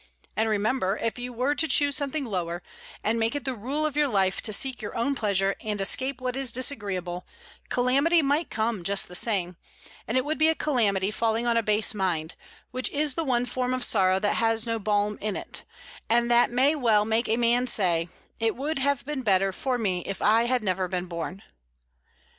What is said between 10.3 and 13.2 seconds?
be a calamity falling on a base mind, which is